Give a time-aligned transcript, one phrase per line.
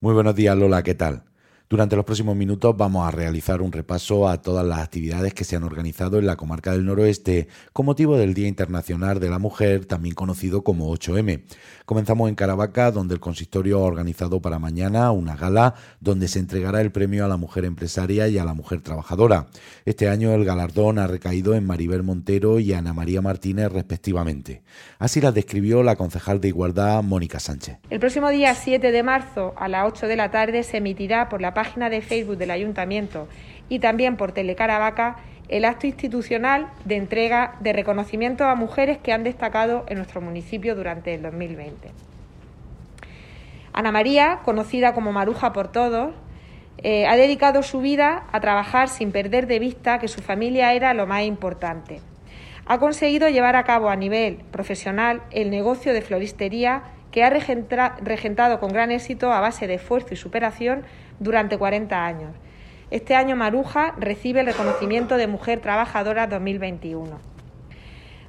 [0.00, 1.24] Muy buenos días Lola, ¿qué tal?
[1.70, 5.54] Durante los próximos minutos vamos a realizar un repaso a todas las actividades que se
[5.54, 9.84] han organizado en la comarca del noroeste con motivo del Día Internacional de la Mujer,
[9.84, 11.42] también conocido como 8M.
[11.84, 16.80] Comenzamos en Caravaca, donde el consistorio ha organizado para mañana una gala donde se entregará
[16.80, 19.48] el premio a la mujer empresaria y a la mujer trabajadora.
[19.84, 24.62] Este año el galardón ha recaído en Maribel Montero y Ana María Martínez respectivamente.
[24.98, 27.76] Así las describió la concejal de Igualdad, Mónica Sánchez.
[27.90, 31.42] El próximo día 7 de marzo a las 8 de la tarde se emitirá por
[31.42, 33.26] la página de Facebook del Ayuntamiento
[33.68, 35.16] y también por Telecaravaca
[35.48, 40.76] el acto institucional de entrega de reconocimiento a mujeres que han destacado en nuestro municipio
[40.76, 41.90] durante el 2020.
[43.72, 46.14] Ana María, conocida como Maruja por todos,
[46.84, 50.94] eh, ha dedicado su vida a trabajar sin perder de vista que su familia era
[50.94, 52.00] lo más importante.
[52.66, 56.84] Ha conseguido llevar a cabo a nivel profesional el negocio de floristería
[57.18, 60.84] que ha regentado con gran éxito a base de esfuerzo y superación
[61.18, 62.30] durante 40 años.
[62.92, 67.18] Este año Maruja recibe el reconocimiento de Mujer Trabajadora 2021.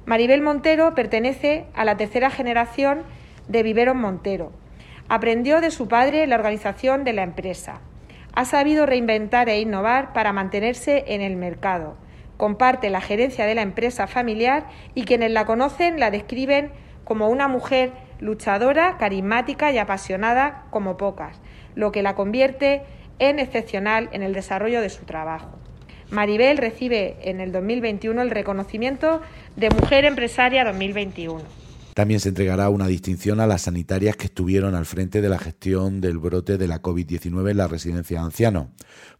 [0.06, 3.04] Maribel Montero pertenece a la tercera generación
[3.46, 4.50] de Viveros Montero.
[5.08, 7.82] Aprendió de su padre la organización de la empresa.
[8.34, 11.94] Ha sabido reinventar e innovar para mantenerse en el mercado.
[12.36, 14.66] Comparte la gerencia de la empresa familiar
[14.96, 16.72] y quienes la conocen la describen
[17.04, 21.40] como una mujer luchadora, carismática y apasionada como pocas,
[21.74, 22.82] lo que la convierte
[23.18, 25.58] en excepcional en el desarrollo de su trabajo.
[26.10, 29.20] Maribel recibe en el 2021 el reconocimiento
[29.56, 31.59] de Mujer Empresaria 2021.
[32.00, 36.00] También se entregará una distinción a las sanitarias que estuvieron al frente de la gestión
[36.00, 38.68] del brote de la COVID-19 en la residencia de ancianos.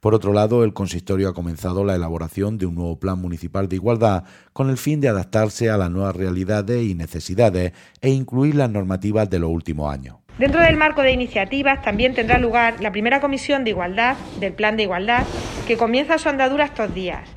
[0.00, 3.77] Por otro lado, el consistorio ha comenzado la elaboración de un nuevo plan municipal de
[3.77, 8.70] igualdad con el fin de adaptarse a las nuevas realidades y necesidades e incluir las
[8.70, 10.17] normativas de los últimos años.
[10.39, 14.78] Dentro del marco de iniciativas también tendrá lugar la primera comisión de igualdad del Plan
[14.78, 15.27] de Igualdad
[15.67, 17.28] que comienza su andadura estos días.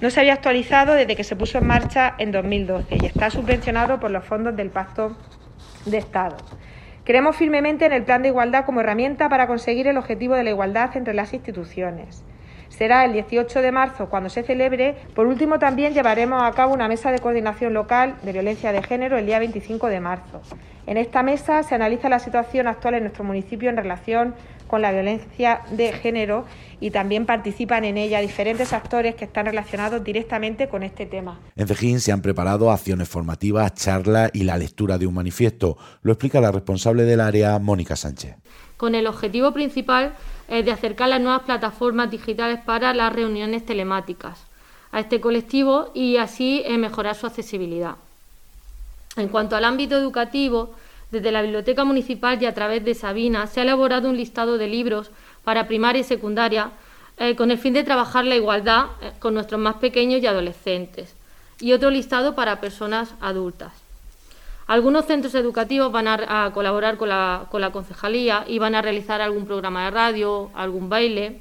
[0.00, 4.00] No se había actualizado desde que se puso en marcha en 2012 y está subvencionado
[4.00, 5.14] por los fondos del Pacto
[5.84, 6.38] de Estado.
[7.04, 10.50] Creemos firmemente en el Plan de Igualdad como herramienta para conseguir el objetivo de la
[10.50, 12.24] igualdad entre las instituciones.
[12.80, 14.96] Será el 18 de marzo cuando se celebre.
[15.14, 19.18] Por último, también llevaremos a cabo una mesa de coordinación local de violencia de género
[19.18, 20.40] el día 25 de marzo.
[20.86, 24.34] En esta mesa se analiza la situación actual en nuestro municipio en relación
[24.66, 26.46] con la violencia de género
[26.80, 31.38] y también participan en ella diferentes actores que están relacionados directamente con este tema.
[31.56, 35.76] En Cejín se han preparado acciones formativas, charlas y la lectura de un manifiesto.
[36.00, 38.36] Lo explica la responsable del área, Mónica Sánchez.
[38.78, 40.14] Con el objetivo principal
[40.50, 44.50] de acercar las nuevas plataformas digitales para las reuniones telemáticas
[44.92, 47.96] a este colectivo y así eh, mejorar su accesibilidad.
[49.16, 50.74] En cuanto al ámbito educativo,
[51.10, 54.68] desde la Biblioteca Municipal y a través de Sabina se ha elaborado un listado de
[54.68, 55.10] libros
[55.44, 56.70] para primaria y secundaria
[57.16, 61.14] eh, con el fin de trabajar la igualdad eh, con nuestros más pequeños y adolescentes
[61.60, 63.72] y otro listado para personas adultas.
[64.70, 69.86] Algunos centros educativos van a, colaborar con la, concejalía y van a realizar algún programa
[69.86, 71.40] de radio, algún baile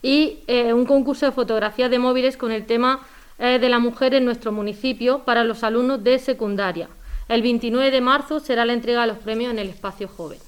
[0.00, 3.00] y eh, un concurso de fotografías de móviles con el tema
[3.38, 6.88] de la mujer en nuestro municipio para los alumnos de secundaria.
[7.28, 10.38] El 29 de marzo será la entrega de los premios en el espacio joven.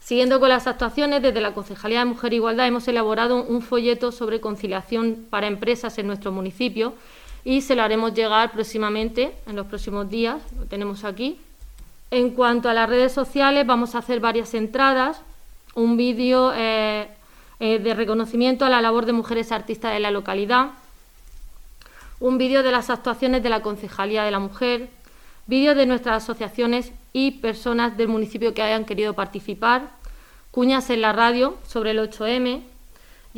[0.00, 4.10] Siguiendo con las actuaciones, desde la Concejalía de Mujer e Igualdad hemos elaborado un folleto
[4.10, 6.94] sobre conciliación para empresas en nuestro municipio
[7.44, 11.38] y se lo haremos llegar próximamente, en los próximos días, lo tenemos aquí.
[12.10, 15.20] En cuanto a las redes sociales, vamos a hacer varias entradas,
[15.74, 17.08] un vídeo eh,
[17.60, 20.70] eh, de reconocimiento a la labor de mujeres artistas de la localidad,
[22.20, 24.88] un vídeo de las actuaciones de la Concejalía de la Mujer,
[25.46, 29.90] vídeos de nuestras asociaciones y personas del municipio que hayan querido participar,
[30.50, 32.62] cuñas en la radio sobre el 8M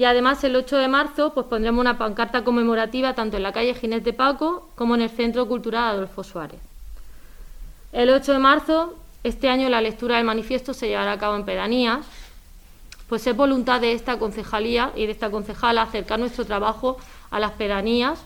[0.00, 3.74] y además el 8 de marzo pues pondremos una pancarta conmemorativa tanto en la calle
[3.74, 6.58] Ginés de Paco como en el Centro Cultural Adolfo Suárez.
[7.92, 8.94] El 8 de marzo,
[9.24, 12.06] este año la lectura del manifiesto se llevará a cabo en pedanías,
[13.10, 16.96] pues es voluntad de esta concejalía y de esta concejala acercar nuestro trabajo
[17.30, 18.22] a las pedanías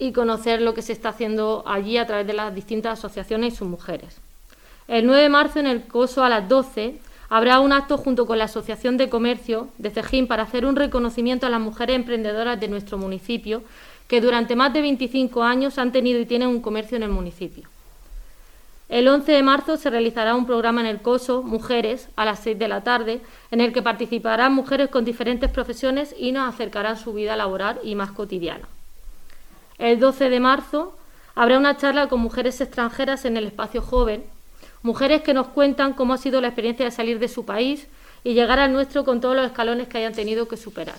[0.00, 3.56] y conocer lo que se está haciendo allí a través de las distintas asociaciones y
[3.56, 4.16] sus mujeres.
[4.88, 6.98] El 9 de marzo en el COSO a las 12
[7.34, 11.46] habrá un acto junto con la Asociación de Comercio de Cejín para hacer un reconocimiento
[11.46, 13.64] a las mujeres emprendedoras de nuestro municipio
[14.06, 17.68] que durante más de 25 años han tenido y tienen un comercio en el municipio.
[18.88, 22.56] El 11 de marzo se realizará un programa en el COSO, Mujeres, a las 6
[22.56, 23.20] de la tarde,
[23.50, 27.96] en el que participarán mujeres con diferentes profesiones y nos acercarán su vida laboral y
[27.96, 28.68] más cotidiana.
[29.78, 30.96] El 12 de marzo
[31.34, 34.22] habrá una charla con mujeres extranjeras en el espacio joven,
[34.84, 37.86] Mujeres que nos cuentan cómo ha sido la experiencia de salir de su país
[38.22, 40.98] y llegar al nuestro con todos los escalones que hayan tenido que superar.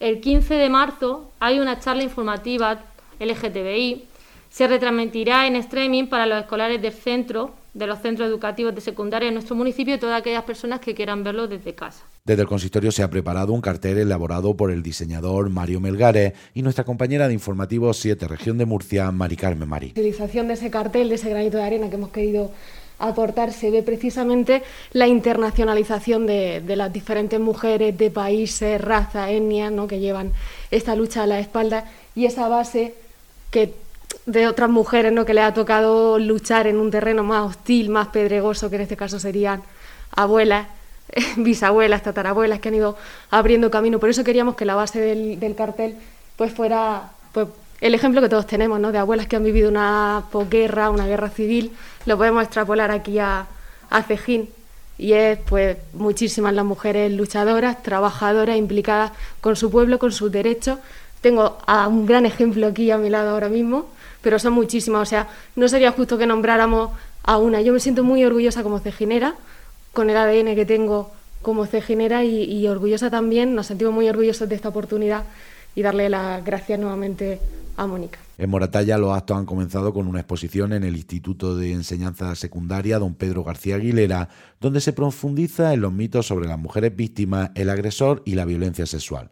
[0.00, 2.80] El 15 de marzo hay una charla informativa
[3.20, 4.06] LGTBI.
[4.52, 9.28] Se retransmitirá en streaming para los escolares del centro, de los centros educativos de secundaria
[9.28, 12.04] de nuestro municipio y todas aquellas personas que quieran verlo desde casa.
[12.22, 16.60] Desde el consistorio se ha preparado un cartel elaborado por el diseñador Mario Melgares y
[16.60, 19.86] nuestra compañera de Informativo 7 Región de Murcia, Mari Carmen Mari.
[19.86, 22.50] La utilización de ese cartel, de ese granito de arena que hemos querido
[22.98, 24.62] aportar, se ve precisamente
[24.92, 29.86] la internacionalización de, las diferentes mujeres de países, razas, etnias, ¿no?
[29.86, 30.32] que llevan
[30.70, 32.92] esta lucha a la espalda y esa base
[33.50, 33.81] que
[34.26, 35.24] de otras mujeres ¿no?
[35.24, 38.96] que le ha tocado luchar en un terreno más hostil, más pedregoso, que en este
[38.96, 39.62] caso serían
[40.14, 40.68] abuelas
[41.36, 42.96] bisabuelas, tatarabuelas que han ido
[43.30, 43.98] abriendo camino.
[43.98, 45.96] Por eso queríamos que la base del, cartel
[46.36, 47.48] pues fuera pues,
[47.80, 48.92] el ejemplo que todos tenemos, ¿no?
[48.92, 51.72] De abuelas que han vivido una posguerra, una guerra civil,
[52.06, 53.46] lo podemos extrapolar aquí a,
[53.90, 54.48] a Cejín.
[54.98, 59.10] Y es pues muchísimas las mujeres luchadoras, trabajadoras, implicadas
[59.40, 60.78] con su pueblo, con sus derechos.
[61.20, 63.86] Tengo a un gran ejemplo aquí a mi lado ahora mismo,
[64.22, 65.02] pero son muchísimas.
[65.02, 66.90] O sea, no sería justo que nombráramos
[67.22, 67.60] a una.
[67.60, 69.34] Yo me siento muy orgullosa como cejinera
[69.92, 74.48] con el ADN que tengo como ceginera y, y orgullosa también, nos sentimos muy orgullosos
[74.48, 75.24] de esta oportunidad
[75.74, 77.40] y darle las gracias nuevamente
[77.76, 78.18] a Mónica.
[78.38, 82.98] En Moratalla los actos han comenzado con una exposición en el Instituto de Enseñanza Secundaria
[82.98, 84.28] Don Pedro García Aguilera,
[84.60, 88.86] donde se profundiza en los mitos sobre las mujeres víctimas, el agresor y la violencia
[88.86, 89.30] sexual.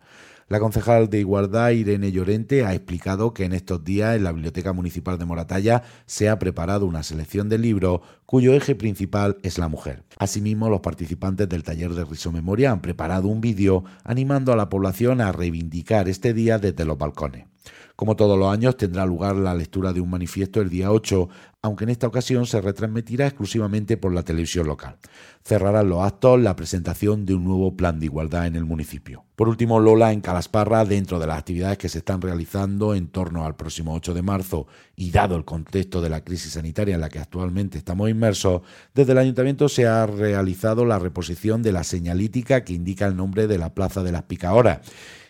[0.51, 4.73] La concejal de Igualdad, Irene Llorente, ha explicado que en estos días en la Biblioteca
[4.73, 8.01] Municipal de Moratalla se ha preparado una selección de libros
[8.31, 10.05] cuyo eje principal es la mujer.
[10.17, 15.21] Asimismo, los participantes del taller de Risomemoria han preparado un vídeo animando a la población
[15.21, 17.47] a reivindicar este día desde los balcones.
[17.97, 21.29] Como todos los años, tendrá lugar la lectura de un manifiesto el día 8,
[21.61, 24.97] aunque en esta ocasión se retransmitirá exclusivamente por la televisión local.
[25.43, 29.25] Cerrarán los actos la presentación de un nuevo plan de igualdad en el municipio.
[29.37, 33.45] Por último, Lola en Calasparra, dentro de las actividades que se están realizando en torno
[33.45, 34.67] al próximo 8 de marzo
[35.01, 38.61] y dado el contexto de la crisis sanitaria en la que actualmente estamos inmersos,
[38.95, 43.47] desde el ayuntamiento se ha realizado la reposición de la señalítica que indica el nombre
[43.47, 44.81] de la Plaza de las Picahoras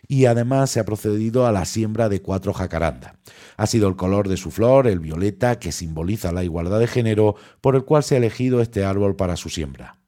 [0.08, 3.12] y además se ha procedido a la siembra de cuatro jacarandas.
[3.56, 7.36] Ha sido el color de su flor, el violeta, que simboliza la igualdad de género,
[7.60, 9.98] por el cual se ha elegido este árbol para su siembra.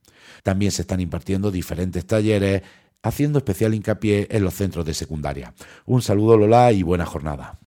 [0.42, 2.62] También se están impartiendo diferentes talleres,
[3.00, 5.54] haciendo especial hincapié en los centros de secundaria.
[5.86, 7.60] Un saludo Lola y buena jornada.